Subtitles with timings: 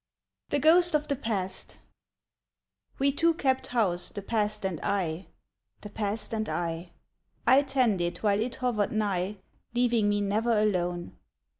[0.49, 1.77] THE GHOST OF THE PAST
[2.97, 5.27] WE two kept house, the Past and I,
[5.81, 6.89] The Past and I;
[7.45, 9.37] I tended while it hovered nigh,
[9.75, 11.17] Leaving me never alone.